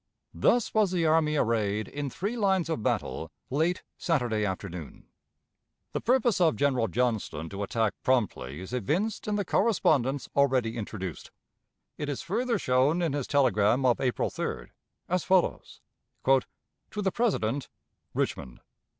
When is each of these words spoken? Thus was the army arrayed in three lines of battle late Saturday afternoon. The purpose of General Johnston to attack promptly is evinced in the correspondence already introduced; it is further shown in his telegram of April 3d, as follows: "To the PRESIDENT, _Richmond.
Thus 0.33 0.73
was 0.73 0.89
the 0.89 1.05
army 1.05 1.35
arrayed 1.35 1.87
in 1.87 2.09
three 2.09 2.35
lines 2.35 2.69
of 2.69 2.81
battle 2.81 3.29
late 3.51 3.83
Saturday 3.99 4.43
afternoon. 4.43 5.05
The 5.91 6.01
purpose 6.01 6.41
of 6.41 6.55
General 6.55 6.87
Johnston 6.87 7.49
to 7.49 7.61
attack 7.61 7.93
promptly 8.01 8.61
is 8.61 8.73
evinced 8.73 9.27
in 9.27 9.35
the 9.35 9.45
correspondence 9.45 10.27
already 10.35 10.75
introduced; 10.75 11.29
it 11.99 12.09
is 12.09 12.23
further 12.23 12.57
shown 12.57 13.03
in 13.03 13.13
his 13.13 13.27
telegram 13.27 13.85
of 13.85 14.01
April 14.01 14.31
3d, 14.31 14.69
as 15.07 15.23
follows: 15.23 15.81
"To 16.25 16.41
the 17.03 17.11
PRESIDENT, 17.11 17.69
_Richmond. 18.15 18.57